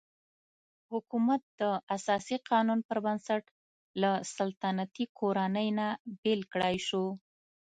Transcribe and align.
حکومت 0.91 1.41
د 1.59 1.61
اساسي 1.95 2.37
قانون 2.49 2.79
پر 2.89 2.97
بنسټ 3.05 3.43
له 4.01 4.11
سلطنتي 4.35 5.05
کورنۍ 5.19 5.67
نه 5.79 5.87
بېل 6.21 6.41
کړای 6.53 6.75
شو. 6.87 7.05